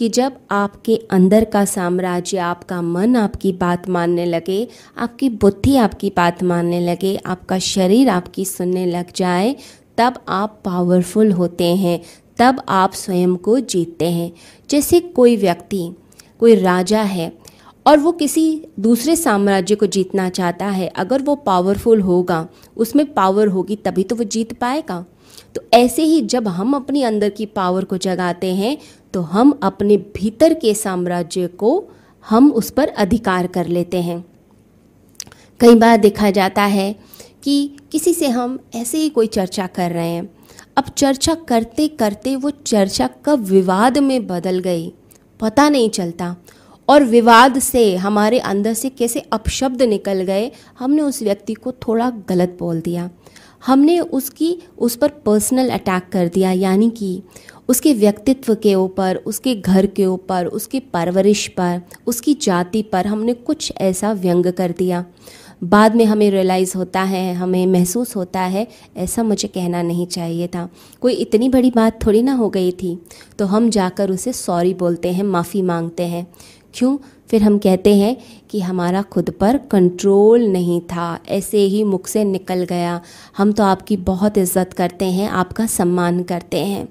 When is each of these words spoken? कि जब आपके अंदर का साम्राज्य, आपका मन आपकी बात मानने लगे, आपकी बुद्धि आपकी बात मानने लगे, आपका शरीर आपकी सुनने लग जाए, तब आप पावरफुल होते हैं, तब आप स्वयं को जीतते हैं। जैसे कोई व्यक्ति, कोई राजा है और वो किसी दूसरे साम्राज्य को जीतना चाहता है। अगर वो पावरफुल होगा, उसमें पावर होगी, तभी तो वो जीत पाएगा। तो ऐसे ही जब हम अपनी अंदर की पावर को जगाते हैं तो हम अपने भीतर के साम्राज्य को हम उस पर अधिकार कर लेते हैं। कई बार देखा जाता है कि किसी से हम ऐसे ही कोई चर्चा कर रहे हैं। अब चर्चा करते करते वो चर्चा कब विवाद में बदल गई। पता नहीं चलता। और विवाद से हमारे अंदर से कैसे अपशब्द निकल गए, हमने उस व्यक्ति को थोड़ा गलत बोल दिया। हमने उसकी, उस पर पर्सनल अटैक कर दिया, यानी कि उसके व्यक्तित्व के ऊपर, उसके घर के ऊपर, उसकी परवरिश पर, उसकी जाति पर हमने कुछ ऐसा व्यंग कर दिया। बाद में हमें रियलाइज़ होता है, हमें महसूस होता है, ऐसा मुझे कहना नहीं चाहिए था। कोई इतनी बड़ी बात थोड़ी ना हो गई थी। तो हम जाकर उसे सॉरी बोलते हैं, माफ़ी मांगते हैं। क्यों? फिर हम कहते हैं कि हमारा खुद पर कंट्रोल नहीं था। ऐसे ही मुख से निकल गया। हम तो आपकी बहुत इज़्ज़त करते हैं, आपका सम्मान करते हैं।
कि 0.00 0.08
जब 0.08 0.32
आपके 0.50 0.96
अंदर 1.10 1.44
का 1.44 1.64
साम्राज्य, 1.64 2.38
आपका 2.38 2.82
मन 2.82 3.16
आपकी 3.16 3.52
बात 3.52 3.88
मानने 3.88 4.24
लगे, 4.24 4.68
आपकी 4.98 5.28
बुद्धि 5.28 5.76
आपकी 5.76 6.12
बात 6.16 6.42
मानने 6.42 6.80
लगे, 6.80 7.16
आपका 7.26 7.58
शरीर 7.58 8.08
आपकी 8.08 8.44
सुनने 8.44 8.86
लग 8.86 9.04
जाए, 9.16 9.56
तब 9.98 10.14
आप 10.28 10.62
पावरफुल 10.64 11.32
होते 11.32 11.76
हैं, 11.76 12.00
तब 12.38 12.62
आप 12.68 12.92
स्वयं 12.92 13.36
को 13.36 13.60
जीतते 13.60 14.10
हैं। 14.10 14.32
जैसे 14.70 15.00
कोई 15.00 15.36
व्यक्ति, 15.36 15.92
कोई 16.40 16.54
राजा 16.54 17.02
है 17.02 17.39
और 17.90 17.98
वो 17.98 18.10
किसी 18.12 18.42
दूसरे 18.80 19.14
साम्राज्य 19.16 19.74
को 19.74 19.86
जीतना 19.86 20.28
चाहता 20.28 20.66
है। 20.66 20.86
अगर 20.88 21.22
वो 21.22 21.34
पावरफुल 21.36 22.00
होगा, 22.00 22.46
उसमें 22.76 23.12
पावर 23.14 23.46
होगी, 23.46 23.76
तभी 23.76 24.02
तो 24.02 24.16
वो 24.16 24.24
जीत 24.24 24.52
पाएगा। 24.52 25.04
तो 25.54 25.62
ऐसे 25.72 26.02
ही 26.02 26.20
जब 26.22 26.48
हम 26.48 26.74
अपनी 26.74 27.02
अंदर 27.02 27.30
की 27.30 27.46
पावर 27.46 27.84
को 27.84 27.96
जगाते 27.96 28.54
हैं 28.54 28.76
तो 29.12 29.20
हम 29.20 29.58
अपने 29.62 29.96
भीतर 29.96 30.54
के 30.54 30.74
साम्राज्य 30.74 31.46
को 31.46 31.72
हम 32.24 32.50
उस 32.52 32.70
पर 32.70 32.88
अधिकार 32.88 33.46
कर 33.46 33.66
लेते 33.66 34.02
हैं। 34.02 34.24
कई 35.60 35.74
बार 35.74 35.96
देखा 35.96 36.30
जाता 36.30 36.62
है 36.62 36.92
कि 37.42 37.76
किसी 37.92 38.14
से 38.14 38.28
हम 38.28 38.58
ऐसे 38.74 38.98
ही 38.98 39.08
कोई 39.08 39.26
चर्चा 39.26 39.66
कर 39.66 39.90
रहे 39.90 40.08
हैं। 40.08 40.30
अब 40.76 40.84
चर्चा 40.96 41.34
करते 41.34 41.88
करते 41.88 42.36
वो 42.36 42.50
चर्चा 42.50 43.08
कब 43.26 43.44
विवाद 43.44 43.98
में 43.98 44.26
बदल 44.26 44.58
गई। 44.58 44.92
पता 45.40 45.68
नहीं 45.68 45.90
चलता। 45.90 46.36
और 46.90 47.04
विवाद 47.04 47.58
से 47.58 47.96
हमारे 47.96 48.38
अंदर 48.38 48.74
से 48.74 48.88
कैसे 48.88 49.20
अपशब्द 49.20 49.82
निकल 49.82 50.22
गए, 50.22 50.50
हमने 50.78 51.02
उस 51.02 51.22
व्यक्ति 51.22 51.54
को 51.54 51.72
थोड़ा 51.72 52.10
गलत 52.28 52.56
बोल 52.60 52.80
दिया। 52.80 53.10
हमने 53.66 54.00
उसकी, 54.00 54.58
उस 54.78 54.96
पर 54.96 55.08
पर्सनल 55.08 55.68
अटैक 55.68 56.02
कर 56.12 56.28
दिया, 56.28 56.52
यानी 56.52 56.90
कि 56.90 57.22
उसके 57.68 57.94
व्यक्तित्व 57.94 58.54
के 58.54 58.74
ऊपर, 58.74 59.16
उसके 59.16 59.54
घर 59.54 59.86
के 59.86 60.06
ऊपर, 60.06 60.46
उसकी 60.46 60.80
परवरिश 60.80 61.48
पर, 61.48 61.82
उसकी 62.06 62.34
जाति 62.34 62.82
पर 62.82 63.06
हमने 63.06 63.34
कुछ 63.34 63.72
ऐसा 63.80 64.12
व्यंग 64.12 64.46
कर 64.46 64.74
दिया। 64.78 65.04
बाद 65.64 65.96
में 65.96 66.04
हमें 66.04 66.30
रियलाइज़ 66.30 66.76
होता 66.76 67.02
है, 67.02 67.34
हमें 67.34 67.66
महसूस 67.66 68.16
होता 68.16 68.40
है, 68.40 68.68
ऐसा 68.96 69.22
मुझे 69.22 69.48
कहना 69.48 69.82
नहीं 69.82 70.06
चाहिए 70.06 70.46
था। 70.46 70.68
कोई 71.00 71.12
इतनी 71.12 71.48
बड़ी 71.48 71.70
बात 71.70 72.06
थोड़ी 72.06 72.22
ना 72.22 72.32
हो 72.32 72.50
गई 72.50 72.72
थी। 72.72 73.02
तो 73.38 73.46
हम 73.46 73.70
जाकर 73.70 74.10
उसे 74.10 74.32
सॉरी 74.32 74.74
बोलते 74.74 75.12
हैं, 75.12 75.22
माफ़ी 75.22 75.62
मांगते 75.62 76.02
हैं। 76.02 76.26
क्यों? 76.74 76.96
फिर 77.30 77.42
हम 77.42 77.58
कहते 77.58 77.94
हैं 77.96 78.16
कि 78.50 78.60
हमारा 78.60 79.02
खुद 79.02 79.30
पर 79.30 79.56
कंट्रोल 79.70 80.46
नहीं 80.46 80.80
था। 80.80 81.18
ऐसे 81.28 81.58
ही 81.58 81.82
मुख 81.84 82.06
से 82.06 82.24
निकल 82.24 82.64
गया। 82.64 83.00
हम 83.36 83.52
तो 83.52 83.62
आपकी 83.62 83.96
बहुत 83.96 84.38
इज़्ज़त 84.38 84.72
करते 84.72 85.04
हैं, 85.04 85.28
आपका 85.28 85.66
सम्मान 85.66 86.22
करते 86.22 86.58
हैं। 86.58 86.88